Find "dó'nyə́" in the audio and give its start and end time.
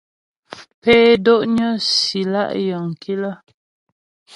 1.25-1.73